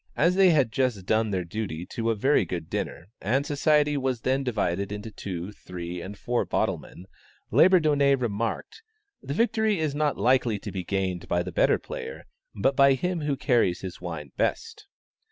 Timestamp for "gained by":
10.83-11.43